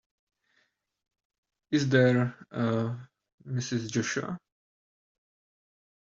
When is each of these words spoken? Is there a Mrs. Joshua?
Is 1.69 1.87
there 1.89 2.35
a 2.49 2.97
Mrs. 3.45 3.91
Joshua? 3.91 4.39